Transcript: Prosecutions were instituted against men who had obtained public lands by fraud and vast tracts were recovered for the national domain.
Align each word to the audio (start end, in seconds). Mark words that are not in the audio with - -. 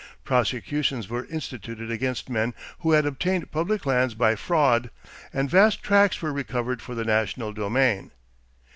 Prosecutions 0.23 1.09
were 1.09 1.25
instituted 1.27 1.91
against 1.91 2.27
men 2.27 2.55
who 2.79 2.93
had 2.93 3.05
obtained 3.05 3.51
public 3.51 3.85
lands 3.85 4.15
by 4.15 4.33
fraud 4.35 4.89
and 5.31 5.47
vast 5.47 5.83
tracts 5.83 6.23
were 6.23 6.33
recovered 6.33 6.81
for 6.81 6.95
the 6.95 7.05
national 7.05 7.53
domain. 7.53 8.09